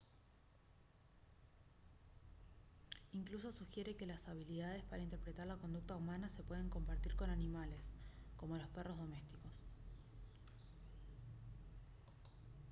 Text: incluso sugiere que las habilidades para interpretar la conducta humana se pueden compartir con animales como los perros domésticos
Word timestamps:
incluso 3.13 3.51
sugiere 3.51 3.95
que 3.95 4.07
las 4.07 4.27
habilidades 4.27 4.83
para 4.85 5.03
interpretar 5.03 5.45
la 5.45 5.57
conducta 5.57 5.95
humana 5.95 6.27
se 6.27 6.41
pueden 6.41 6.69
compartir 6.69 7.15
con 7.15 7.29
animales 7.29 7.93
como 8.35 8.57
los 8.57 8.67
perros 8.69 8.97
domésticos 8.97 9.63